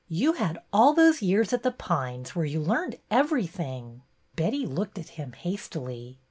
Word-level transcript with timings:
You 0.09 0.33
had 0.33 0.57
all 0.73 0.95
those 0.95 1.21
years 1.21 1.53
at 1.53 1.61
The 1.61 1.69
Pines, 1.69 2.35
where 2.35 2.43
you 2.43 2.59
learned 2.59 2.95
everything." 3.11 4.01
Betty 4.35 4.65
looked 4.65 4.97
at 4.97 5.09
him 5.09 5.33
hastily. 5.33 6.17